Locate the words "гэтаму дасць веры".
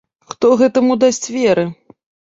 0.61-1.67